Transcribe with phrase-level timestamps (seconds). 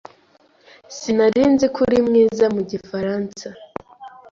[0.97, 3.47] Sinari nzi ko uri mwiza mu gifaransa.